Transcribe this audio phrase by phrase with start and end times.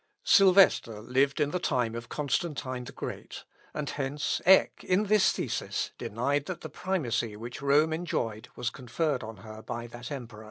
[0.23, 5.91] Sylvester lived in the time of Constantine the Great; and hence Eck, in this thesis,
[5.99, 10.39] denied that the primacy which Rome enjoyed was conferred on her by that emperor.